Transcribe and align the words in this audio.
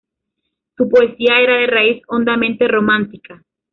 Su 0.77 0.89
poesía 0.89 1.41
era 1.41 1.57
de 1.57 1.67
raíz 1.67 2.01
hondamente 2.07 2.67
romántica. 2.67 3.45